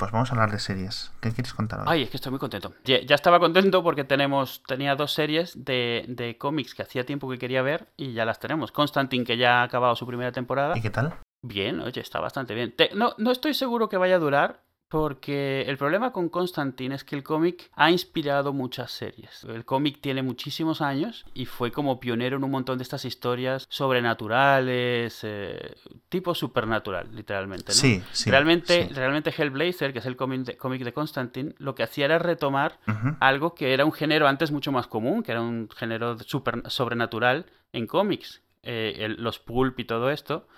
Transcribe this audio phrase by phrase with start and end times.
[0.00, 1.12] pues vamos a hablar de series.
[1.20, 1.86] ¿Qué quieres contar hoy?
[1.88, 2.74] Ay, es que estoy muy contento.
[2.84, 7.30] Ya, ya estaba contento porque tenemos, tenía dos series de, de cómics que hacía tiempo
[7.30, 8.72] que quería ver y ya las tenemos.
[8.72, 10.76] Constantine, que ya ha acabado su primera temporada.
[10.76, 11.14] ¿Y qué tal?
[11.42, 12.74] Bien, oye, está bastante bien.
[12.74, 14.62] Te- no, no estoy seguro que vaya a durar.
[14.90, 19.44] Porque el problema con Constantine es que el cómic ha inspirado muchas series.
[19.44, 23.66] El cómic tiene muchísimos años y fue como pionero en un montón de estas historias
[23.70, 25.76] sobrenaturales, eh,
[26.08, 27.66] tipo supernatural, literalmente.
[27.68, 27.74] ¿no?
[27.74, 28.30] Sí, sí.
[28.32, 28.94] realmente, sí.
[28.94, 32.80] realmente Hellblazer, que es el cómic de, cómic de Constantine, lo que hacía era retomar
[33.20, 37.46] algo que era un género antes mucho más común, que era un género super- sobrenatural
[37.72, 40.48] en cómics, eh, el- los pulp y todo esto,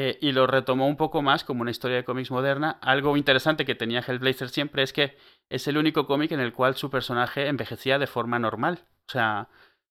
[0.00, 2.78] eh, y lo retomó un poco más como una historia de cómics moderna.
[2.82, 5.16] Algo interesante que tenía Hellblazer siempre es que
[5.50, 8.84] es el único cómic en el cual su personaje envejecía de forma normal.
[9.08, 9.48] O sea,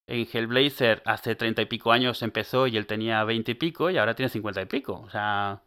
[0.08, 3.97] en Hellblazer hace treinta y pico años empezó y él tenía veinte y pico y
[3.97, 5.02] ahora tiene cincuenta y pico.
[5.02, 5.61] O sea,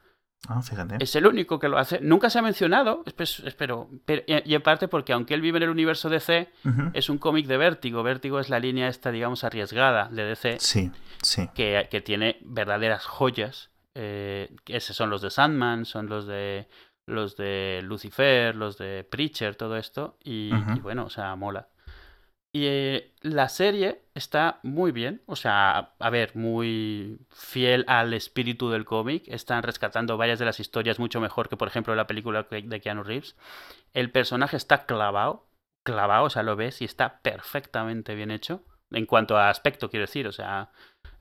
[0.49, 0.97] Ah, fíjate.
[1.05, 2.01] es el único que lo hace.
[2.01, 5.65] Nunca se ha mencionado, espe- espero, pero- y en parte porque aunque él vive en
[5.65, 6.91] el universo DC, Ujú.
[6.95, 8.03] es un cómic de Vértigo.
[8.03, 10.91] Vértigo es la línea esta, digamos, arriesgada de DC, Sí,
[11.23, 11.51] sí.
[11.55, 13.70] que, que tiene verdaderas joyas.
[13.95, 16.69] Eh, esos son los de Sandman, son los de
[17.07, 20.17] los de Lucifer, los de Preacher, todo esto.
[20.23, 21.69] Y, bueno, o sea, mola.
[22.53, 28.71] Y eh, la serie está muy bien, o sea, a ver, muy fiel al espíritu
[28.71, 29.25] del cómic.
[29.29, 33.05] Están rescatando varias de las historias mucho mejor que, por ejemplo, la película de Keanu
[33.05, 33.37] Reeves.
[33.93, 35.49] El personaje está clavado,
[35.85, 38.65] clavado, o sea, lo ves y está perfectamente bien hecho.
[38.91, 40.71] En cuanto a aspecto, quiero decir, o sea.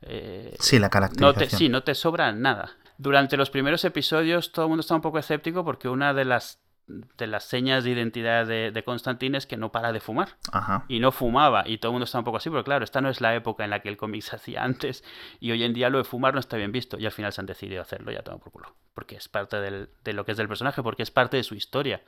[0.02, 1.48] Eh, Sí, la no caracterización.
[1.50, 2.70] te, sí, no te sobra nada.
[2.98, 6.60] Durante los primeros episodios todo el mundo está un poco escéptico porque una de las,
[6.86, 10.36] de las señas de identidad de, de Constantine es que no para de fumar.
[10.52, 10.84] Ajá.
[10.88, 11.66] Y no fumaba.
[11.66, 13.64] Y todo el mundo está un poco así, pero claro, esta no es la época
[13.64, 15.02] en la que el cómic se hacía antes.
[15.38, 16.98] Y hoy en día lo de fumar no está bien visto.
[16.98, 18.74] Y al final se han decidido hacerlo, ya todo por culo.
[18.94, 21.54] Porque es parte del- de lo que es del personaje, porque es parte de su
[21.54, 22.02] historia.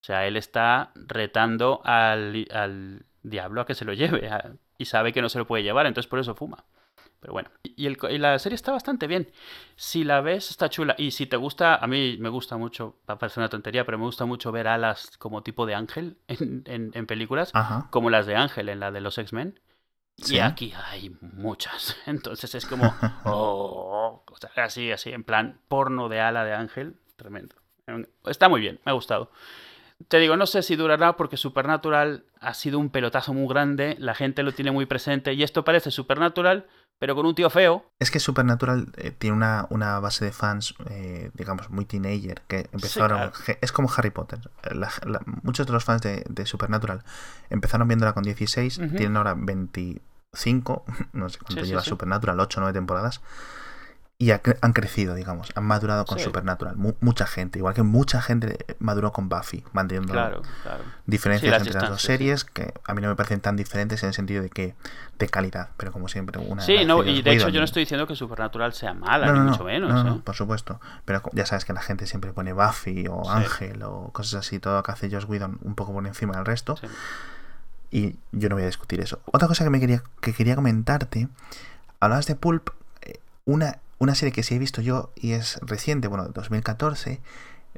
[0.00, 4.28] O sea, él está retando al, al diablo a que se lo lleve.
[4.28, 6.64] a- y sabe que no se lo puede llevar, entonces por eso fuma.
[7.22, 9.30] Pero bueno, y, el y la serie está bastante bien.
[9.76, 10.96] Si la ves, está chula.
[10.98, 13.96] Y si te gusta, a mí me gusta mucho, va a parecer una tontería, pero
[13.96, 17.86] me gusta mucho ver alas como tipo de ángel en, en- en películas, Ajá.
[17.90, 19.60] como las de Ángel en la de los X-Men.
[20.16, 20.34] Sí.
[20.34, 21.96] Y aquí hay muchas.
[22.06, 22.92] Entonces es como,
[23.24, 26.96] oh, o sea, así, así, en plan porno de ala de ángel.
[27.16, 27.54] Tremendo.
[28.26, 29.30] Está muy bien, me ha gustado.
[30.08, 34.14] Te digo, no sé si durará porque Supernatural ha sido un pelotazo muy grande, la
[34.14, 36.66] gente lo tiene muy presente y esto parece Supernatural,
[37.02, 37.84] pero con un tío feo.
[37.98, 42.68] Es que Supernatural eh, tiene una, una base de fans, eh, digamos, muy teenager, que
[42.70, 43.30] empezaron...
[43.32, 43.58] claro.
[43.60, 44.38] Es como Harry Potter.
[44.70, 47.02] La- la- muchos de los fans de, de Supernatural
[47.50, 48.88] empezaron viéndola con 16, Ujú.
[48.96, 51.88] tienen ahora 25, no sé cuánto sí, lleva sí.
[51.90, 53.20] Supernatural, 8 o 9 temporadas,
[54.22, 56.24] y ha han crecido, digamos, han madurado con Sí.
[56.24, 56.76] Supernatural.
[56.76, 60.84] Mu- mucha gente, igual que mucha gente maduró con Buffy, manteniendo Claro, claro.
[61.06, 64.08] diferencias Sí, entre las dos series, que a mí no me parecen tan diferentes en
[64.08, 64.76] el sentido de que
[65.18, 66.62] de calidad, pero como siempre, una...
[66.62, 69.38] Sí, no, y de hecho yo no estoy diciendo que Supernatural sea mala, No, ni
[69.40, 69.90] no, mucho menos.
[69.92, 70.20] no, no, ¿eh?
[70.24, 70.80] por supuesto.
[71.04, 73.28] Pero ya sabes que la gente siempre pone Buffy o.
[73.28, 76.44] Ángel o cosas así, todo lo que hace Josh Whedon un poco por encima del
[76.46, 76.76] resto.
[77.90, 79.20] Y yo no voy a discutir eso.
[79.26, 81.28] Otra cosa que me quería, que quería comentarte,
[82.00, 82.70] hablabas de Pulp,
[83.02, 87.20] eh, una, una serie que sí he visto yo y es reciente, bueno, 2014.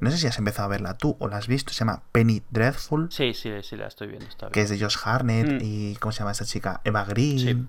[0.01, 2.43] No sé si has empezado a verla tú o la has visto, se llama Penny
[2.51, 4.27] Dreadful, Sí, sí, sí, la estoy viendo.
[4.27, 4.65] Está que bien.
[4.65, 5.65] es de Josh Harnett Mm.
[5.65, 6.81] y ¿cómo se llama esta chica?
[6.85, 7.39] Eva Green.
[7.39, 7.67] Sí.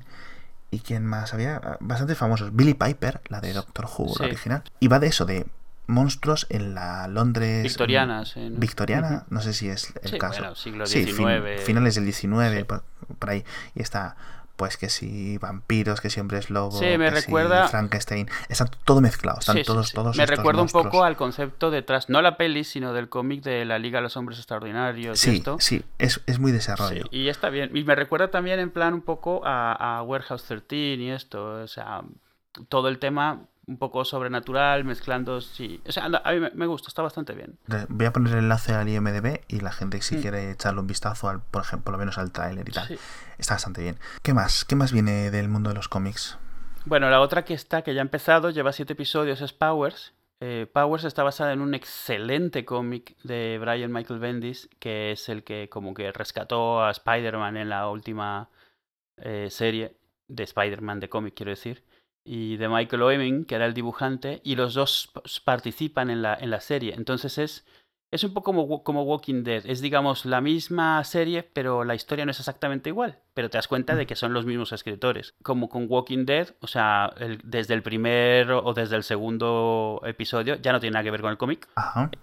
[0.71, 1.33] ¿Y quién más?
[1.33, 2.55] Había ah, bastante famosos.
[2.55, 4.15] Billy Piper, la de Doctor Who, Sí.
[4.19, 4.63] la original.
[4.79, 5.45] Y va de eso, de
[5.87, 7.61] monstruos en la Londres...
[7.63, 8.35] Victorianas.
[8.37, 8.49] ¿eh?
[8.49, 8.57] ¿no?
[8.59, 10.39] Victoriana, no sé si es el Sí, caso.
[10.39, 11.61] bueno, siglo fin- XIX.
[11.61, 12.63] finales del 19, Sí.
[12.63, 12.83] por,
[13.19, 13.43] por ahí.
[13.75, 14.15] Y está,
[14.55, 18.29] pues que si vampiros, que siempre es lobo, Sí, me que si recuerda- Frankenstein.
[18.49, 19.93] Está todo mezclado, están Sí, todos, sí.
[19.95, 23.43] todos Me estos recuerda un poco al concepto detrás, no la peli, sino del cómic
[23.43, 25.57] de la Liga de los Hombres Extraordinarios y Sí, esto.
[25.59, 27.05] sí, es, es muy desarrollo.
[27.11, 27.75] y está bien.
[27.75, 31.61] Y me recuerda también en plan un poco a, a Warehouse 13 y esto.
[31.63, 32.01] O sea,
[32.69, 35.41] todo el tema un poco sobrenatural, mezclando.
[35.41, 35.81] Sí.
[35.87, 37.57] O sea, anda, a mí me, gusta, está bastante bien.
[37.89, 40.21] Voy a poner el enlace al IMDB y la gente si Mm.
[40.21, 42.87] quiere echarle un vistazo al, por ejemplo, por lo menos al tráiler y tal.
[42.87, 42.97] Sí.
[43.37, 43.97] Está bastante bien.
[44.21, 44.65] ¿Qué más?
[44.65, 46.37] ¿Qué más viene del mundo de los cómics?
[46.85, 50.13] Bueno, la otra que está, que ya ha empezado, lleva siete episodios, es Powers.
[50.41, 55.43] Eh, Powers está basada en un excelente cómic de Brian Michael Bendis, que es el
[55.43, 58.49] que como que rescató a Spider-Man en la última
[59.17, 59.95] eh, serie
[60.27, 61.83] de Spider-Man de cómic, quiero decir,
[62.25, 65.11] y de Michael Oeming, que era el dibujante, y los dos
[65.43, 66.95] participan en la, en la serie.
[66.95, 67.65] Entonces es,
[68.15, 69.65] Es un poco como, como Walking Dead.
[69.65, 73.19] Es, digamos, la misma serie, pero la historia no es exactamente igual.
[73.33, 75.33] Pero te das cuenta de que son los mismos escritores.
[75.43, 77.13] Como con Walking Dead, o sea,
[77.43, 81.31] desde el primer o desde el segundo episodio ya no tiene nada que ver con
[81.31, 81.67] el cómic.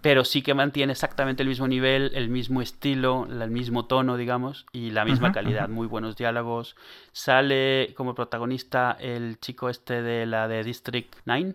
[0.00, 4.64] Pero sí que mantiene exactamente el mismo nivel, el mismo estilo, el mismo tono, digamos,
[4.72, 5.68] y la misma calidad.
[5.68, 6.74] Muy buenos diálogos.
[7.12, 11.54] Sale como protagonista el chico este de la de District 9.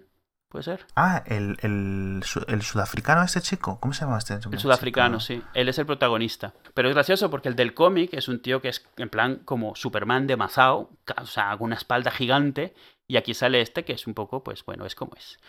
[0.50, 0.86] ¿Puede ser?
[0.96, 3.80] Ah, el, el, el, sudafricano, este chico.
[3.82, 4.36] ¿Cómo se llama este?
[4.36, 5.42] El sudafricano, sí.
[5.54, 6.54] Él es el protagonista.
[6.74, 9.76] Pero es gracioso porque el del cómic es un tío que es en plan como
[9.76, 12.74] Superman de o sea, con una espalda gigante.
[13.10, 15.40] Y aquí sale este que es un poco, pues bueno, es como es.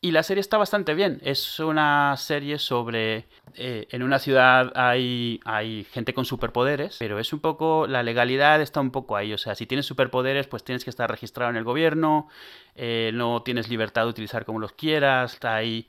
[0.00, 1.18] Y la serie está bastante bien.
[1.24, 3.26] Es una serie sobre...
[3.54, 7.88] Eh, en una ciudad hay, hay gente con superpoderes, pero es un poco...
[7.88, 9.32] La legalidad está un poco ahí.
[9.32, 12.28] O sea, si tienes superpoderes, pues tienes que estar registrado en el gobierno,
[12.76, 15.88] eh, no tienes libertad de utilizar como los quieras, ahí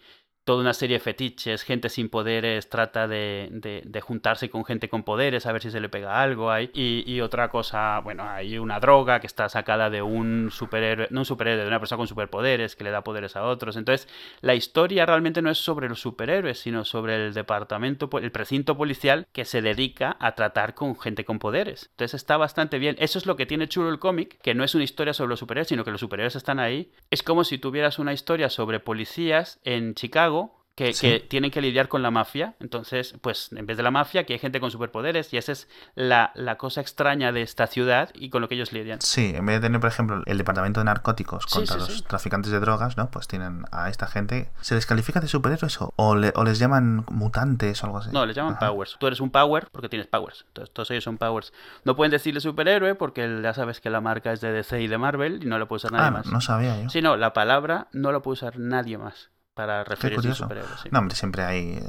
[0.49, 5.45] toda una serie de fetiches, gente sin poderes trata de, juntarse con gente con poderes
[5.45, 6.71] a ver si se le pega algo ahí.
[6.73, 11.25] Y, otra cosa, bueno, hay una droga que está sacada de un superhéroe, no un
[11.25, 13.77] superhéroe, de una persona con superpoderes que le da poderes a otros.
[13.77, 14.07] Entonces,
[14.41, 19.27] la historia realmente no es sobre los superhéroes, sino sobre el departamento, el precinto policial
[19.31, 21.89] que se dedica a tratar con gente con poderes.
[21.91, 22.95] Entonces está bastante bien.
[22.97, 25.39] Eso es lo que tiene chulo el cómic, que no es una historia sobre los
[25.41, 26.91] superhéroes, sino que los superhéroes están ahí.
[27.11, 30.38] Es como si tuvieras una historia sobre policías en Chicago
[30.79, 32.55] que, tienen que lidiar con la mafia.
[32.59, 35.67] Entonces, pues en vez de la mafia, que hay gente con superpoderes y esa es
[35.95, 39.01] la, cosa extraña de esta ciudad y con lo que ellos lidian.
[39.01, 42.59] Sí, en vez de tener, por ejemplo, el departamento de narcóticos contra los traficantes de
[42.59, 43.09] drogas, ¿no?
[43.11, 44.51] Pues tienen a esta gente.
[44.61, 48.09] ¿Se les califica de superhéroes o, o, les llaman mutantes o algo así?
[48.11, 48.97] No, les llaman powers.
[48.99, 50.45] Tú eres un power porque tienes powers.
[50.47, 51.53] Entonces, todos ellos son powers.
[51.83, 54.97] No pueden decirle superhéroe porque ya sabes que la marca es de DC y de
[54.97, 56.27] Marvel y no lo puede usar nadie ah, más.
[56.27, 56.89] No sabía yo.
[56.89, 59.29] Sí, no, la palabra no lo puede usar nadie más
[59.59, 60.85] para referirse a superhéroes.
[60.89, 61.83] No, hombre, siempre hay.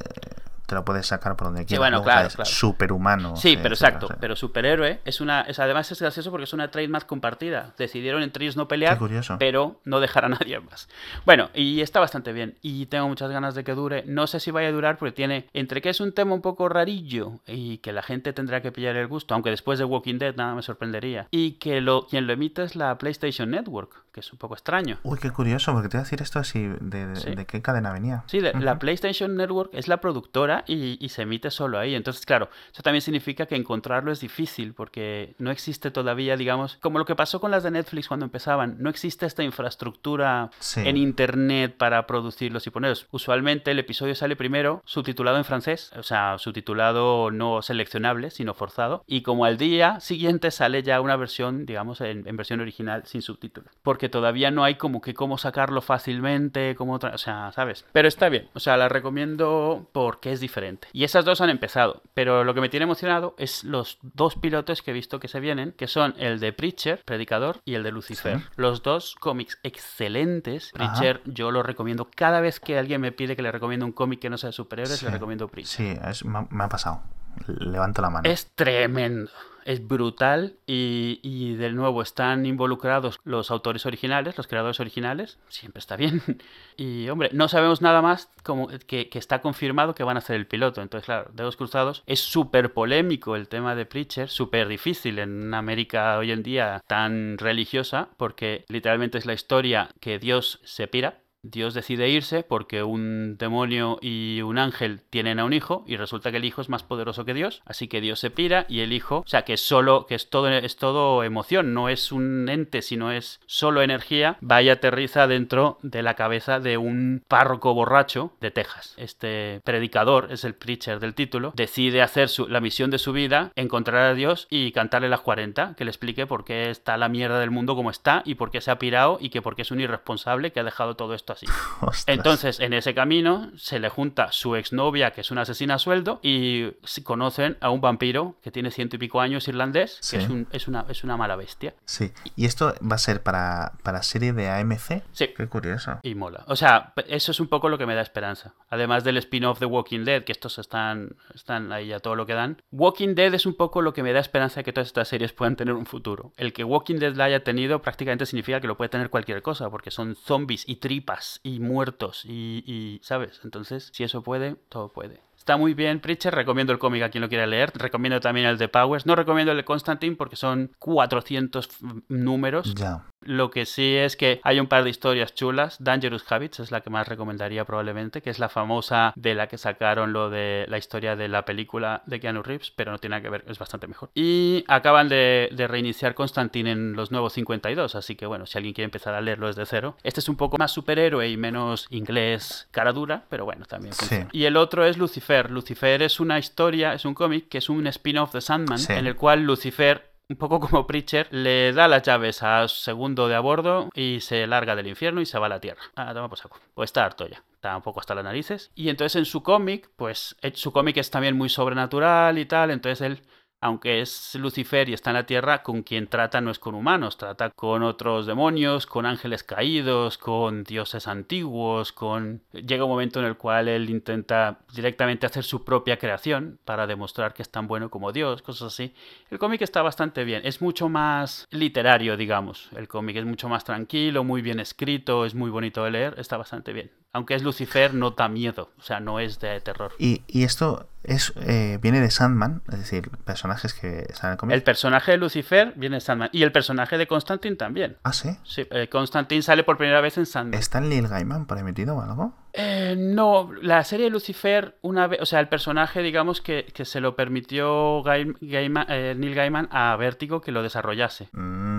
[0.71, 1.71] Te lo puedes sacar por donde quieras.
[1.73, 3.35] Sí, bueno, claro, Superhumano.
[3.35, 4.07] Sí, pero exacto.
[4.21, 5.41] Pero superhéroe es una.
[5.41, 7.75] Es, además es gracioso porque es una trademark compartida.
[7.77, 8.97] Decidieron entre ellos no pelear,
[9.41, 10.89] pero no dejar a nadie más.
[11.27, 12.57] Bueno, y está bastante bien.
[12.63, 14.05] Y tengo muchas ganas de que dure.
[14.07, 15.49] No sé si vaya a durar porque tiene.
[15.55, 18.95] Entre que es un tema un poco rarillo y que la gente tendrá que pillar
[18.95, 21.27] el gusto, aunque después de Walking Dead nada me sorprendería.
[21.33, 24.99] Y que lo, quien lo emite es la PlayStation Network que es un poco extraño.
[25.03, 28.25] Uy, qué curioso, porque te voy a decir esto así, de, qué cadena venía.
[28.27, 31.95] Sí, la PlayStation Network es la productora y, se emite solo ahí.
[31.95, 36.99] Entonces, claro, eso también significa que encontrarlo es difícil, porque no existe todavía, digamos, como
[36.99, 41.77] lo que pasó con las de Netflix cuando empezaban, no existe esta infraestructura en Internet
[41.77, 43.07] para producirlos y ponerlos.
[43.11, 49.05] Usualmente el episodio sale primero subtitulado en francés, o sea, subtitulado no seleccionable, sino forzado,
[49.07, 53.23] y como al día siguiente sale ya una versión, digamos, en, en versión original sin
[53.23, 57.85] subtítulos que todavía no hay como que cómo sacarlo fácilmente, como otra, o sea, ¿sabes?
[57.93, 60.89] Pero está bien, o sea, la recomiendo porque es diferente.
[60.93, 64.83] Y esas dos han empezado, pero lo que me tiene emocionado es los dos pilotos
[64.83, 67.93] que he visto que se vienen, que son el de Preacher, Predicador, y el de
[67.93, 68.41] Lucifer.
[68.57, 70.73] Los dos cómics excelentes.
[70.73, 74.21] Preacher yo lo recomiendo cada vez que alguien me pide que le recomiendo un cómic
[74.21, 75.97] que no sea de superhéroes, le recomiendo Preacher.
[76.01, 77.03] Sí, me ha pasado.
[77.47, 78.29] Levanto la mano.
[78.29, 79.31] Es tremendo
[79.65, 85.79] es brutal y, y, de nuevo están involucrados los autores originales, los creadores originales, siempre
[85.79, 86.23] está bien.
[86.77, 90.37] Y hombre, no sabemos nada más como que, que está confirmado que van a hacer
[90.37, 90.81] el piloto.
[90.81, 96.17] Entonces, claro, Dedos Cruzados es súper polémico el tema de Preacher, súper difícil en América
[96.17, 101.73] hoy en día tan religiosa, porque literalmente es la historia que Dios se pira Dios
[101.73, 106.37] decide irse porque un demonio y un ángel tienen a un hijo y resulta que
[106.37, 109.19] el hijo es más poderoso que Dios, así que Dios se pira y el hijo,
[109.19, 113.11] o sea, que solo que es todo es todo emoción, no es un ente, sino
[113.11, 118.51] es solo energía, va y aterriza dentro de la cabeza de un párroco borracho de
[118.51, 118.95] Texas.
[118.99, 123.53] Este predicador es el preacher del título, decide hacer su, la misión de su vida,
[123.57, 127.41] encontrar a Dios y cantarle las 40, que le explique por qué está la mierda
[127.41, 129.71] del mundo como está y por qué se ha pirado y que por qué es
[129.71, 131.47] un irresponsable que ha dejado todo esto así.
[132.07, 136.21] Entonces, en ese camino se le junta su exnovia, que es una asesina a sueldo,
[136.23, 136.71] y
[137.05, 141.05] conocen a un vampiro que tiene ciento y pico años irlandés, que es, una, es
[141.05, 141.75] una mala bestia.
[141.85, 142.13] Sí.
[142.37, 145.03] ¿Y esto va a ser para, para serie de AMC?
[145.13, 145.29] Sí.
[145.37, 145.99] Qué curioso.
[146.03, 146.45] Y mola.
[146.47, 148.55] O sea, eso es un poco lo que me da esperanza.
[148.69, 152.35] Además del spin-off de Walking Dead, que estos están, están ahí a todo lo que
[152.35, 152.63] dan.
[152.71, 155.33] Walking Dead es un poco lo que me da esperanza de que todas estas series
[155.33, 156.33] puedan tener un futuro.
[156.37, 159.71] El que Walking Dead la haya tenido prácticamente significa que lo puede tener cualquier cosa,
[159.71, 163.41] porque son zombies y tripas y muertos y, ¿sabes?
[163.45, 165.21] Entonces, si eso puede, todo puede.
[165.37, 166.35] Está muy bien, Preacher.
[166.35, 167.73] Recomiendo el cómic a quien lo quiera leer.
[167.75, 169.07] Recomiendo también el de Powers.
[169.07, 171.69] No recomiendo el de Constantine porque son 400
[172.09, 172.75] números.
[173.23, 175.77] Lo que sí es que hay un par de historias chulas.
[175.83, 179.59] Dangerous Habits es la que más recomendaría probablemente, que es la famosa de la que
[179.59, 183.23] sacaron lo de la historia de la película de Keanu Reeves, pero no tiene nada
[183.23, 184.11] que ver, es bastante mejor.
[184.15, 188.87] Y acaban de, reiniciar Constantine en los nuevos 52, así que bueno, si alguien quiere
[188.87, 189.97] empezar a leerlo desde cero.
[190.03, 193.95] Este es un poco más superhéroe y menos inglés cara dura, pero bueno, también.
[194.33, 195.51] Y el otro es Lucifer.
[195.51, 199.17] Lucifer es una historia, es un cómic que es un spin-off de Sandman, en el
[199.17, 203.91] cual Lucifer un poco como Preacher, le da las llaves a segundo de a bordo
[203.95, 205.83] y se larga del infierno y se va a la tierra.
[205.97, 206.59] Ah, toma por saco.
[206.75, 207.43] Pues está harto ya.
[207.55, 208.71] Está hasta las narices.
[208.77, 212.71] Y entonces en su cómic, pues eh, su cómic es también muy sobrenatural y tal.
[212.71, 213.21] Entonces él
[213.61, 217.19] aunque es Lucifer y está en la tierra, con quien trata no es con humanos,
[217.19, 222.43] trata con otros demonios, con ángeles caídos, con dioses antiguos, con...
[222.53, 227.35] Llega un momento en el cual él intenta directamente hacer su propia creación para demostrar
[227.35, 228.95] que es tan bueno como Dios, cosas así.
[229.31, 232.71] El cómic está bastante bien, es mucho más literario, digamos.
[232.75, 236.37] El cómic es mucho más tranquilo, muy bien escrito, es muy bonito de leer, está
[236.37, 236.91] bastante bien.
[237.13, 239.93] Aunque es Lucifer, no da miedo, o sea, no es de terror.
[239.99, 245.13] Y, esto es eh, viene de Sandman, es decir, personajes que salen el El personaje
[245.13, 246.29] de Lucifer viene de Sandman.
[246.33, 247.97] Y el personaje de Constantine también.
[248.03, 248.31] ¿Ah, sí?
[248.45, 250.59] Sí, eh, Constantine sale por primera vez en Sandman.
[250.59, 252.35] ¿Está Neil Gaiman por emitido o algo?
[252.53, 256.85] Eh, no, la serie de Lucifer, una vez, o sea, el personaje, digamos, que, que
[256.85, 261.29] se lo permitió Neil Gaiman a Vértigo que lo desarrollase.
[261.33, 261.70] Mm.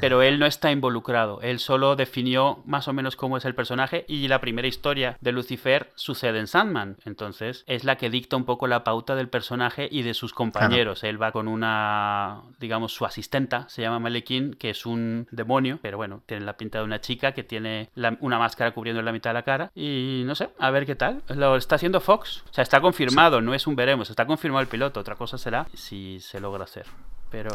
[0.00, 1.40] Pero él no está involucrado.
[1.42, 5.32] Él solo definió más o menos cómo es el personaje y la primera historia de
[5.32, 6.96] Lucifer sucede en Sandman.
[7.04, 11.04] Entonces es la que dicta un poco la pauta del personaje y de sus compañeros.
[11.04, 15.96] Él va con una, digamos, su asistenta, se llama Malekin, que es un demonio, pero
[15.96, 19.34] bueno, tiene la pinta de una chica que tiene una máscara cubriendo la mitad de
[19.34, 19.70] la cara.
[19.74, 21.22] Y no sé, a ver qué tal.
[21.28, 22.44] Lo está haciendo Fox.
[22.50, 25.00] O sea, está confirmado, no es un veremos, está confirmado el piloto.
[25.00, 26.86] Otra cosa será si se logra hacer.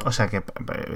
[0.06, 0.44] O sea que,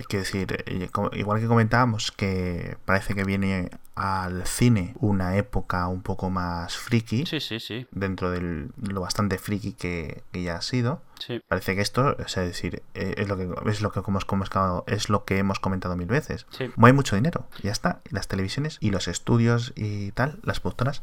[0.07, 6.01] que decir, eh, igual que comentábamos que parece que viene al cine una época un
[6.01, 7.25] poco más friki.
[7.25, 7.87] Sí, sí, sí.
[7.91, 11.01] Dentro de lo bastante friki que, ya ha sido.
[11.19, 11.41] Sí.
[11.47, 14.83] Parece que esto, o sea, decir, eh, es lo que es lo que hemos comentado,
[14.87, 16.45] es lo que hemos comentado mil veces.
[16.49, 16.69] Sí.
[16.75, 18.01] Mueve mucho dinero, ya está.
[18.09, 21.01] Las televisiones y los estudios y tal, las productoras,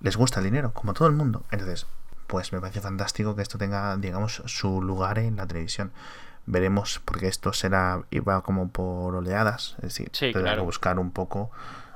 [0.00, 1.44] les gusta el dinero, como todo el mundo.
[1.50, 1.86] Entonces,
[2.26, 5.92] pues me parece fantástico que esto tenga, digamos, su lugar en la televisión
[6.46, 11.50] veremos porque esto será iba como por oleadas es decir sí, que buscar un poco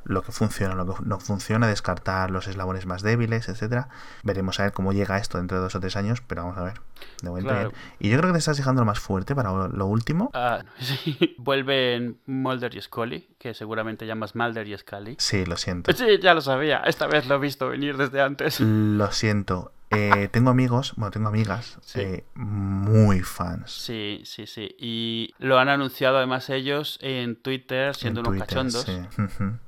[0.05, 3.89] lo que funciona lo que no funciona descartar los eslabones más débiles etcétera.
[4.23, 6.63] Veremos a ver cómo llega esto dentro de dos o tres años pero vamos a
[6.63, 6.81] ver
[7.23, 10.31] de momento y yo creo que te estás dejando lo más fuerte para lo último.
[10.33, 11.35] Ah, sí.
[11.39, 15.17] vuelven Mulder y Scully que seguramente llamas Mulder y Scully.
[15.19, 15.93] Sí lo siento.
[15.93, 16.79] Sí ya lo sabía.
[16.87, 18.61] Esta vez lo he visto venir desde antes.
[18.61, 23.71] Lo siento eh, tengo amigos, bueno, tengo amigas eh, muy fans.
[23.71, 24.75] Sí, sí, sí.
[24.81, 28.85] Y lo han anunciado además ellos en Twitter, siendo unos cachondos.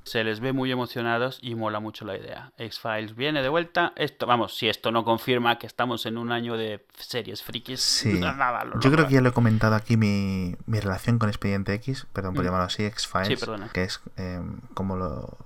[0.03, 2.53] Se les ve muy emocionados y mola mucho la idea.
[2.57, 3.93] X-Files viene de vuelta.
[3.95, 8.21] Esto, vamos, si esto no confirma que estamos en un año de series frikis, sí.
[8.81, 12.35] Yo creo que ya lo he comentado aquí mi, mi relación con Expediente X, perdón
[12.35, 12.47] por mm.
[12.47, 13.47] llamarlo así, X-Files.
[13.73, 15.39] que es em, como lo,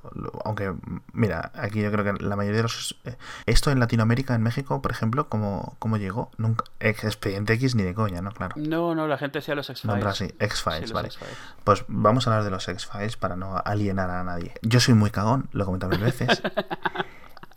[0.45, 0.73] Aunque,
[1.13, 2.97] mira, aquí yo creo que la mayoría de los.
[3.05, 6.31] Eh, esto en Latinoamérica, en México por ejemplo, ¿cómo, cómo llegó?
[6.37, 8.33] Nunca, Expediente X ni de coña, ¿no?
[8.33, 8.55] Claro.
[8.57, 10.35] No, no, la gente decía los X-Files.
[10.39, 11.11] X-Files, vale.
[11.65, 14.55] Pues vamos a hablar de los X-Files para no alienar a nadie.
[14.63, 16.43] Yo soy muy cagón, lo he comentado mil veces.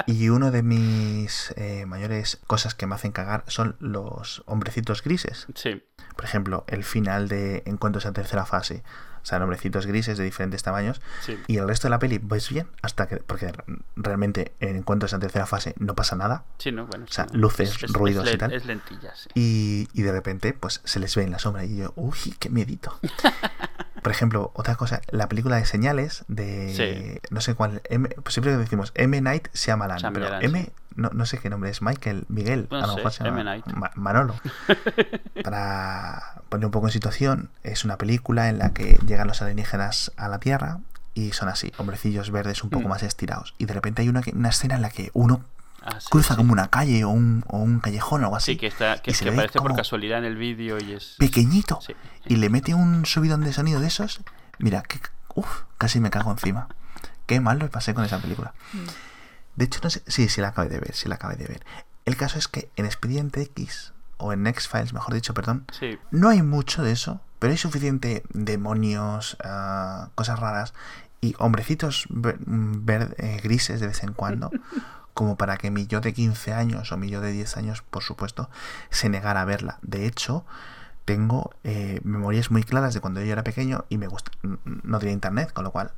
[0.07, 5.47] Y una de mis eh, mayores cosas que me hacen cagar son los hombrecitos grises.
[5.55, 5.83] Sí.
[6.15, 8.83] Por ejemplo, el final de Encuentros en tercera fase
[9.25, 11.01] o sea, nombrecitos grises de diferentes tamaños.
[11.47, 13.51] Y el resto de la peli, pues bien, hasta que, porque
[13.95, 16.43] realmente en cuanto a esa tercera fase no pasa nada.
[16.59, 17.05] Sí, no, bueno.
[17.09, 18.53] O sea, luces, ruidos y tal.
[18.53, 19.27] Es lentilla, sí.
[19.33, 22.51] Y, y de repente, pues se les ve en la sombra y yo, uy, qué
[22.51, 22.99] miedito.
[24.05, 27.19] Por ejemplo, otra cosa, la película de señales de.
[27.31, 27.81] No sé cuál.
[27.89, 29.19] M, pues siempre decimos M.
[29.19, 29.97] Night Shyamalan.
[29.97, 30.69] Shyamalan pero M.
[30.95, 33.63] No, no, sé qué nombre es, Michael, Miguel, a lo mejor se llama
[33.95, 34.35] Manolo.
[35.43, 40.11] Para poner un poco en situación, es una película en la que llegan los alienígenas
[40.17, 40.81] a la Tierra
[41.15, 42.89] y son así, hombrecillos verdes un poco mm.
[42.89, 43.55] más estirados.
[43.57, 45.41] Y de repente hay una, una escena en la que uno
[45.85, 48.53] ah, cruza como una calle o un, o un, callejón o algo así.
[48.53, 51.15] Sí, que, está, que, que aparece por casualidad en el vídeo y es...
[51.17, 51.79] Pequeñito.
[52.25, 54.21] Y le mete un subidón de sonido de esos.
[54.59, 54.99] Mira, que,
[55.35, 56.67] uf, casi me cago encima.
[57.25, 58.53] Qué mal lo pasé con esa película.
[58.73, 58.77] Mm.
[59.55, 60.03] De hecho, no sé.
[60.07, 61.65] Sí, sí la acabé de ver, sí la acabé de ver.
[62.05, 65.65] El caso es que en Expediente X, o en X-Files, mejor dicho, perdón,
[66.11, 70.73] no hay mucho de eso, pero hay suficiente demonios, ah, cosas raras
[71.19, 72.07] y hombrecitos
[73.17, 74.51] eh, grises de vez en cuando,
[75.15, 78.03] como para que mi yo de 15 años o mi yo de 10 años, por
[78.03, 78.49] supuesto,
[78.91, 79.79] se negara a verla.
[79.81, 80.45] De hecho,
[81.05, 85.13] tengo eh, memorias muy claras de cuando yo era pequeño y me gusta, no tenía
[85.13, 85.93] internet, con lo cual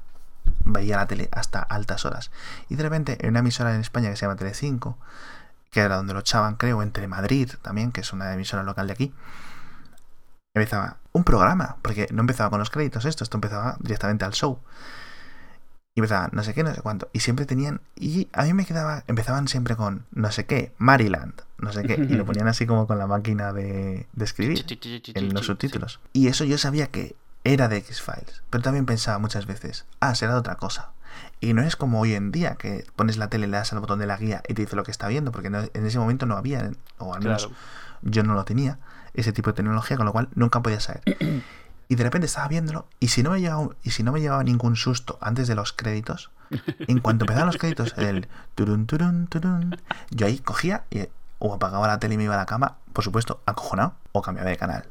[0.64, 2.30] veía la tele hasta altas horas.
[2.70, 5.00] Y de repente, en una emisora en España que se llama Telecinco,
[5.72, 8.94] que era donde lo echaban, creo, en Telemadrid también, que es una emisora local de
[8.94, 9.14] aquí,
[10.54, 14.60] empezaba un programa, porque no empezaba con los créditos esto, esto empezaba directamente al show.
[15.98, 17.10] Y empezaba no sé qué, no sé cuánto.
[17.12, 17.82] Y siempre tenían.
[17.96, 19.04] Y a mí me quedaba.
[19.08, 21.96] Empezaban siempre con no sé qué, Maryland, no sé qué.
[21.96, 24.64] Y lo ponían así como con la máquina de, de escribir
[25.16, 26.00] en los subtítulos.
[26.14, 28.44] Y eso yo sabía que era de X-Files.
[28.52, 30.92] Pero también pensaba muchas veces, ah, será de otra cosa.
[31.40, 33.98] Y no es como hoy en día que pones la tele, le das al botón
[33.98, 36.38] de la guía y te dice lo que está viendo, porque en ese momento no
[36.38, 37.50] había, o al menos
[38.04, 38.78] yo no lo tenía,
[39.16, 41.02] ese tipo de tecnología, con lo cual nunca podía saber.
[41.88, 44.44] Y de repente estaba viéndolo y si no me llevaba, y si no me llevaba
[44.44, 46.32] ningún susto antes de los créditos,
[46.80, 49.78] en cuanto empezaban los créditos, el turun, turun, turun,
[50.12, 51.08] yo ahí cogía y
[51.40, 54.50] o apagaba la tele y me iba a la cama, por supuesto, acojonado, o cambiaba
[54.50, 54.86] de canal.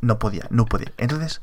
[0.00, 0.92] No podía, no podía.
[0.96, 1.40] Entonces,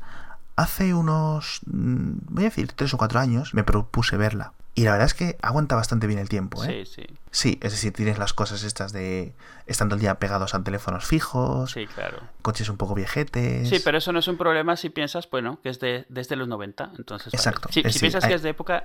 [0.54, 4.52] hace unos, mm, voy a decir, tres o cuatro años, me propuse verla.
[4.78, 6.84] Y la verdad es que aguanta bastante bien el tiempo, ¿eh?
[6.84, 7.16] Sí, sí.
[7.30, 9.34] Sí, es decir, tienes las cosas estas de
[9.66, 11.72] estando el día pegados a teléfonos fijos.
[11.72, 12.18] Sí, claro.
[12.42, 13.68] Coches un poco viejetes.
[13.70, 16.46] Sí, pero eso no es un problema si piensas, bueno, que es de, desde los
[16.46, 16.92] 90.
[16.98, 17.70] Entonces, Exacto.
[17.72, 18.84] Si, piensas que es de época,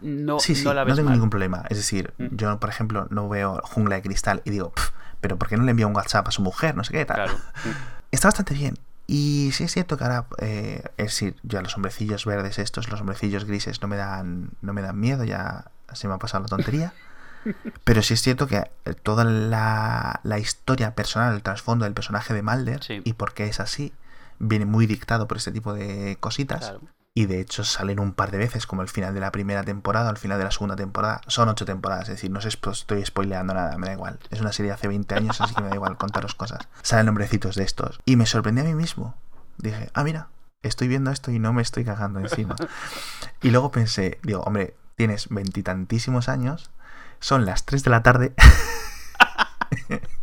[0.00, 1.16] no, sí, sí, no la ves No tengo mal.
[1.18, 1.64] ningún problema.
[1.68, 2.26] Es decir, Mm.
[2.36, 4.90] yo, por ejemplo, no veo Jungla de Cristal y digo, "Pf,
[5.20, 6.74] pero ¿por qué no le envía un WhatsApp a su mujer?
[6.76, 7.16] No sé qué tal.
[7.16, 7.38] Claro.
[8.10, 8.78] Está bastante bien.
[9.06, 13.00] Y sí es cierto que ahora, eh, es decir, ya los hombrecillos verdes estos, los
[13.00, 16.48] hombrecillos grises no me dan, no me dan miedo, ya se me ha pasado la
[16.48, 16.92] tontería.
[17.84, 22.34] Pero sí es cierto que eh, toda la, la historia personal, el trasfondo del personaje
[22.34, 23.00] de Mulder Sí.
[23.04, 23.92] y por qué es así,
[24.40, 26.60] viene muy dictado por este tipo de cositas.
[26.60, 26.80] Claro.
[27.16, 30.08] Y de hecho salen un par de veces, como el final de la primera temporada
[30.08, 31.22] o el final de la segunda temporada.
[31.28, 34.18] Son ocho temporadas, es decir, no os estoy spoileando nada, me da igual.
[34.28, 36.68] Es una serie de hace 20 años, así que me da igual contaros cosas.
[36.82, 38.00] Salen nombrecitos de estos.
[38.04, 39.14] Y me sorprendí a mí mismo.
[39.56, 40.28] Dije, ah, mira,
[40.60, 42.54] estoy viendo esto y no me estoy cagando encima.
[43.42, 46.70] Y luego pensé, digo, hombre, tienes veintitantísimos años,
[47.20, 48.34] son las 3 de la tarde.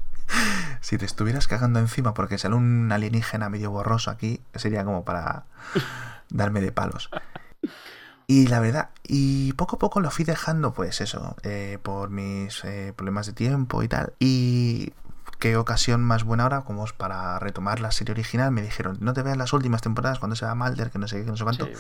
[0.94, 5.46] si te estuvieras cagando encima porque sale un alienígena medio borroso aquí, sería como para
[6.30, 7.10] darme de palos.
[8.28, 12.64] Y la verdad, y poco a poco lo fui dejando, pues eso, eh, por mis
[12.64, 14.14] eh, problemas de tiempo y tal.
[14.20, 14.94] Y
[15.40, 19.14] qué ocasión más buena ahora, como es para retomar la serie original, me dijeron, no
[19.14, 21.38] te veas las últimas temporadas cuando se va Mulder, que no sé qué, que no
[21.38, 21.72] sé cuánto, Sí,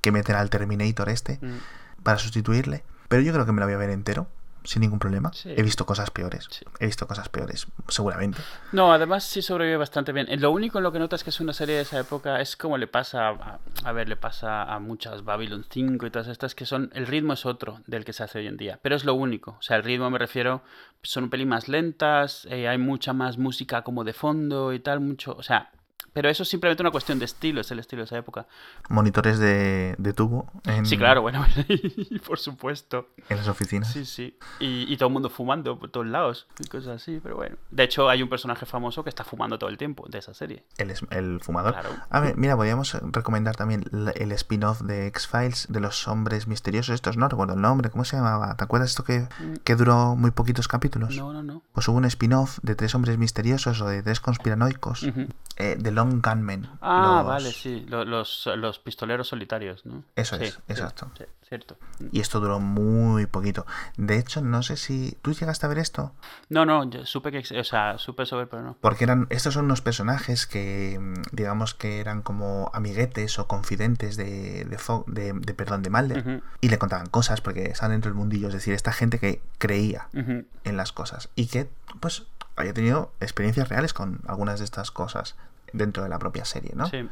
[0.00, 1.38] que meter al Terminator este.
[1.42, 2.02] Mm.
[2.02, 2.84] para sustituirle.
[3.08, 4.28] Pero yo creo que me lo voy a ver entero,
[4.64, 5.32] sin ningún problema.
[5.32, 5.50] Sí.
[5.56, 6.46] He visto cosas peores.
[6.50, 6.64] Sí.
[6.80, 8.40] He visto cosas peores, seguramente.
[8.72, 10.26] No, además sí sobrevive bastante bien.
[10.28, 12.56] Eh, Lo único en lo que notas que es una serie de esa época es
[12.56, 16.54] como le pasa a, a ver, le pasa a muchas Babylon 5 y todas estas
[16.54, 19.04] que son el ritmo es otro del que se hace hoy en día, pero es
[19.04, 19.52] lo único.
[19.58, 20.62] O sea, el ritmo me refiero
[21.02, 25.00] son un pelín más lentas, eh, hay mucha más música como de fondo y tal,
[25.00, 25.70] mucho, o sea,
[26.12, 28.46] pero eso es simplemente una cuestión de estilo, es el estilo de esa época.
[28.88, 31.44] Monitores de, de tubo en, Sí, claro, bueno,
[32.26, 33.08] por supuesto.
[33.28, 33.92] en las oficinas.
[33.92, 34.36] Sí, sí.
[34.60, 37.56] Y, y todo el mundo fumando por todos lados y cosas así, pero bueno.
[37.70, 40.64] De hecho, hay un personaje famoso que está fumando todo el tiempo de esa serie.
[40.78, 41.72] El, el fumador.
[41.72, 41.90] Claro.
[42.10, 47.16] A ver, mira, podríamos recomendar también el spin-off de X-Files de los hombres misteriosos estos,
[47.16, 48.54] no recuerdo el nombre, ¿cómo se llamaba?
[48.56, 49.26] ¿Te acuerdas esto que,
[49.64, 51.16] que duró muy poquitos capítulos?
[51.16, 51.62] No, no, no.
[51.72, 55.26] Pues hubo un spin-off de tres hombres misteriosos o de tres conspiranoicos, Ujú.
[55.56, 56.68] eh, The Long Gunmen.
[56.80, 57.84] Ah, Los- vale, sí.
[57.88, 60.02] Lo- Los, los pistoleros solitarios, ¿no?
[60.16, 61.10] Eso Sí, es, sí, exacto.
[61.16, 61.76] sí, cierto.
[62.12, 63.66] Y esto duró muy poquito.
[63.96, 65.16] De hecho, no sé si...
[65.22, 66.12] ¿Tú llegaste a ver esto?
[66.48, 68.76] No, no, yo supe que, o sea, supe sobre, pero no.
[68.80, 74.16] Porque eran, estos son unos personajes que, mm, digamos que eran como amiguetes o confidentes
[74.16, 76.18] de, de, Fo- de, de, perdón, de Mulder.
[76.18, 78.48] Ujú, Y le contaban cosas porque estaban dentro del mundillo.
[78.48, 81.68] Es decir, esta gente que creía en las cosas y que,
[82.00, 82.24] pues,
[82.56, 85.36] había tenido experiencias reales con algunas de estas cosas
[85.72, 86.88] dentro de la propia serie, ¿no?
[86.88, 87.08] Sí.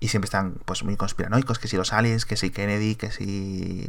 [0.00, 3.88] Y siempre están, pues, muy conspiranoicos, que si los aliens, que si Kennedy, que si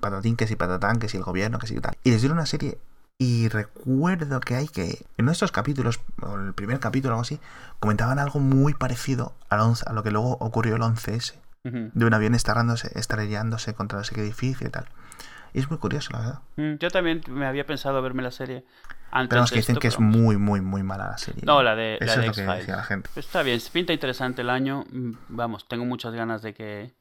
[0.00, 1.96] patatín, que si patatán, que si el gobierno, que si tal.
[2.04, 2.78] Y les dieron una serie
[3.16, 7.40] y recuerdo que hay que, en nuestros capítulos, o el primer capítulo o algo así,
[7.80, 11.90] comentaban algo muy parecido al 11 a lo que luego ocurrió el 11S, Ujú.
[11.94, 14.86] de un avión estarrándose, estrellándose contra no sé qué edificio y tal.
[15.54, 16.40] Y es muy curioso, la verdad.
[16.56, 18.64] Mm, Yo también me había pensado verme la serie
[19.12, 21.42] antes Pero es que dicen esto, que es pero muy, muy, muy mala la serie.
[21.46, 23.08] No, la de, la Eso de es lo que decía la gente.
[23.14, 24.84] Pues Está bien, pinta interesante el año.
[24.90, 26.92] Mm, Vamos, tengo muchas ganas de que,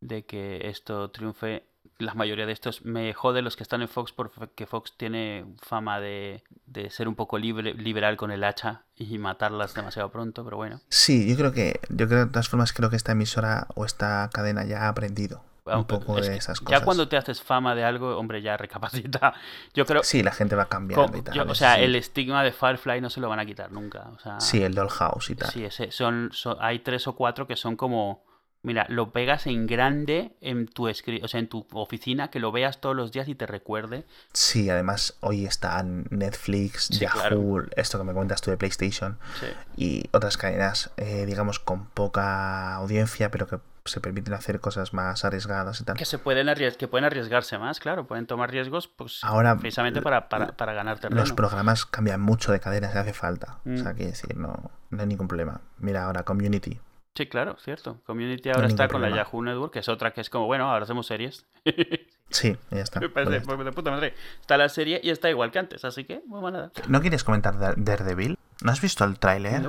[0.00, 1.64] de que esto triunfe.
[1.98, 5.98] La mayoría de estos me jode los que están en Fox porque Fox tiene fama
[5.98, 10.58] de, de ser un poco libre, liberal con el hacha y matarlas demasiado pronto, pero
[10.58, 10.82] bueno.
[10.90, 14.28] Sí, yo creo que, yo creo de todas formas creo que esta emisora o esta
[14.30, 15.42] cadena ya ha aprendido.
[15.66, 16.78] Un poco Es de esas cosas.
[16.80, 19.34] Ya cuando te haces fama de algo, hombre, ya recapacita.
[19.74, 20.02] Yo creo.
[20.02, 21.34] Sí, la gente va cambiando co- y tal.
[21.34, 21.82] yo- o sea, sí.
[21.82, 24.08] el estigma de Firefly no se lo van a quitar nunca.
[24.14, 25.50] O sea, Sí, el Dollhouse y tal.
[25.50, 28.24] sí, ese, son, son- hay tres o cuatro que son como.
[28.62, 30.94] Mira, lo pegas en grande en tu o
[31.28, 34.04] sea, en tu oficina, que lo veas todos los días y te recuerde.
[34.32, 37.66] Sí, además hoy están Netflix, Sí, Yahoo, claro.
[37.76, 39.46] esto que me cuentas tú de PlayStation Sí.
[39.76, 45.24] y otras cadenas, eh, digamos, con poca audiencia, pero que se permiten hacer cosas más
[45.24, 45.96] arriesgadas y tal.
[45.96, 50.02] Que se pueden arries- que pueden arriesgarse más, claro, pueden tomar riesgos, pues Ahora, precisamente
[50.02, 51.20] para, para, para ganar terreno.
[51.20, 53.58] Los programas cambian mucho de cadena si hace falta.
[53.64, 53.96] O sea, Mm.
[53.96, 55.60] quiero decir, no, no hay ningún problema.
[55.78, 56.80] Mira ahora Community.
[57.14, 58.00] Sí, claro, cierto.
[58.04, 59.08] Community No ahora está con la.
[59.08, 61.46] Yahoo Network, que es otra que es como, bueno, ahora hacemos series.
[62.28, 63.00] Sí, ya está.
[63.00, 64.14] Me parece de puta madre.
[64.40, 66.72] Está la serie y está igual que antes, así que, bueno, nada.
[66.88, 68.38] ¿No quieres comentar Dare- Daredevil?
[68.62, 69.62] ¿No has visto el tráiler?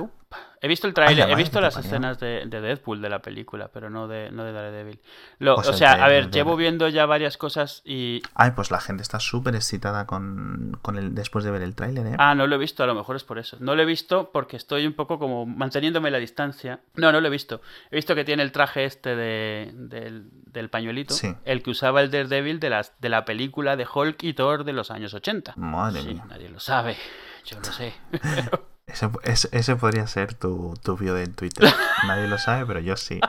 [0.60, 3.90] He visto el tráiler, he visto las escenas de, de Deadpool de la película, pero
[3.90, 5.00] no de, no de Daredevil.
[5.38, 8.20] Lo- Pues o sea, a ver, de- llevo viendo ya varias cosas y...
[8.34, 12.08] Ay, pues la gente está súper excitada con, con el después de ver el tráiler,
[12.08, 12.16] ¿eh?
[12.18, 13.56] Ah, no lo he visto, a lo mejor es por eso.
[13.60, 16.80] No lo he visto porque estoy un poco como manteniéndome la distancia.
[16.96, 17.60] No, no lo he visto.
[17.92, 21.34] He visto que tiene el traje este de, del, del pañuelito, Sí.
[21.44, 24.72] el que usaba el Daredevil de, las, de la película de Hulk y Thor de
[24.72, 25.54] los años 80.
[25.56, 26.24] Madre Sí, mía.
[26.28, 26.96] nadie lo sabe.
[27.44, 27.94] Yo lo sé.
[28.88, 31.70] Ese, ese- ese podría ser tu, tu bio de Twitter.
[32.08, 33.20] Nadie lo sabe, pero yo sí.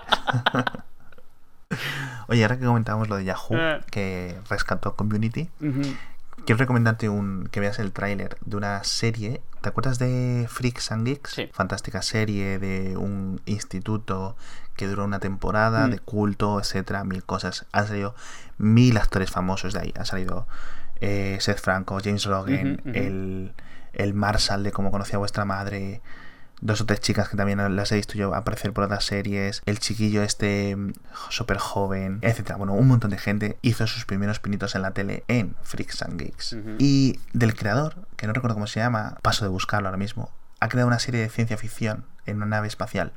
[2.28, 3.82] Oye, ahora que comentábamos lo de Yahoo, Eh.
[3.92, 5.82] que rescató Community, Ujú.
[6.46, 9.42] quiero recomendarte un que veas el tráiler de una serie.
[9.62, 11.32] ¿Te acuerdas de Freaks and Geeks?
[11.32, 11.50] Sí.
[11.54, 14.36] Fantástica serie de un instituto
[14.76, 15.92] que duró una temporada, Mm.
[15.92, 17.66] de culto, etcétera, mil cosas.
[17.72, 18.16] Han salido
[18.58, 19.94] mil actores famosos de ahí.
[20.00, 20.48] Ha salido
[21.02, 22.46] eh, Seth Franco, James ujú.
[22.94, 23.54] el,
[23.94, 26.02] el Marshall de cómo conocía a vuestra madre.
[26.62, 29.62] Dos o tres chicas que también las he visto yo aparecer por otras series.
[29.66, 30.76] El chiquillo este
[31.30, 32.58] súper joven, etcétera.
[32.58, 36.20] Bueno, un montón de gente hizo sus primeros pinitos en la tele en Freaks and
[36.20, 36.58] Geeks.
[36.78, 40.68] Y del creador, que no recuerdo cómo se llama, paso de buscarlo ahora mismo, ha
[40.68, 43.14] creado una serie de ciencia ficción en una nave espacial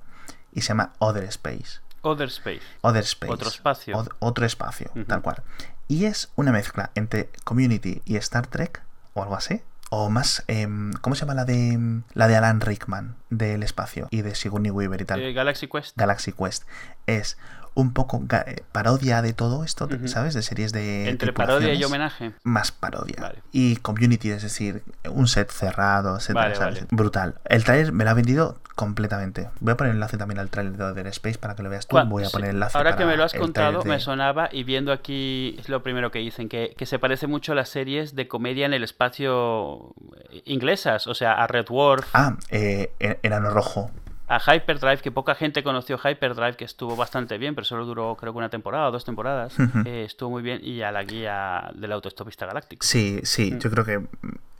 [0.52, 1.80] y se llama Other Space.
[2.02, 2.62] Other Space.
[2.82, 3.32] Other Space.
[3.32, 4.04] Otro espacio.
[4.18, 5.42] Otro espacio, tal cual.
[5.88, 8.82] Y es una mezcla entre Community y Star Trek,
[9.14, 9.62] o algo así.
[9.94, 14.22] O más, em, ¿cómo se llama la de la de Alan Rickman del espacio y
[14.22, 15.20] de Sigourney Weaver y tal?
[15.20, 15.98] Eh, Galaxy Quest.
[15.98, 16.64] Galaxy Quest.
[17.06, 17.36] Es
[17.74, 19.88] un poco eh, parodia de todo esto.
[20.06, 20.34] ¿sabes?
[20.34, 21.08] De series de.
[21.08, 22.32] Entre parodia y homenaje.
[22.42, 23.16] Más parodia.
[23.20, 23.38] Vale.
[23.52, 26.74] Y community, es decir, un set cerrado, etcétera, Vale, ¿sabes?
[26.80, 26.86] vale.
[26.90, 27.34] Brutal.
[27.44, 29.50] El trailer me lo ha vendido completamente.
[29.60, 31.98] Voy a poner enlace también al trailer de Other Space para que lo veas tú.
[32.06, 34.92] Voy a sí, poner enlace Ahora que me lo has contado, me sonaba y viendo
[34.92, 38.28] aquí es lo primero que dicen, que, que se parece mucho a las series de
[38.28, 39.94] comedia en el espacio
[40.30, 43.90] eh, inglesas, o sea, a Red Dwarf, Ah, eh, en- Enano Rojo.
[44.36, 48.32] A Hyperdrive, que poca gente conoció Hyperdrive, que estuvo bastante bien, pero solo duró creo
[48.32, 51.92] que una temporada o dos temporadas, eh, estuvo muy bien, y a la guía del
[51.92, 52.84] autoestopista galáctico.
[52.86, 53.58] Sí, sí, Mm.
[53.58, 54.06] yo creo que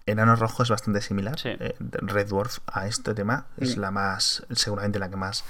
[0.04, 1.38] Enano Rojo es bastante similar.
[1.38, 1.50] Sí.
[1.50, 3.80] Eh, Red Dwarf a este tema es Mm.
[3.80, 5.44] la más, seguramente la que más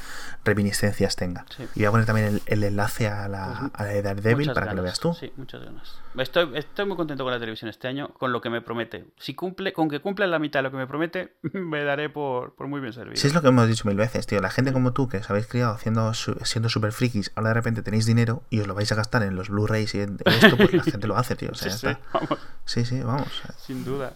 [0.45, 1.47] reminiscencias tenga.
[1.57, 1.65] Sí.
[1.75, 4.53] Y voy a poner también el, el enlace a la, Pues, a la de Daredevil
[4.53, 5.15] para que lo veas tú.
[5.15, 5.99] Sí, muchas ganas.
[6.19, 9.07] Estoy, estoy muy contento con la televisión este año, con lo que me promete.
[9.17, 12.55] Si cumple, con que cumpla la mitad de lo que me promete, me daré por,
[12.55, 13.17] por muy bien servido.
[13.17, 14.41] Si es lo que hemos dicho mil veces, tío.
[14.41, 17.55] La gente como tú, que os habéis criado haciendo, su- siendo super frikis, ahora de
[17.55, 20.57] repente tenéis dinero y os lo vais a gastar en los Blu-rays y en esto,
[20.57, 21.49] pues la gente lo hace, tío.
[21.53, 23.29] O sea, Sí, sí, vamos, Sí, sí, vamos.
[23.59, 24.13] sin duda.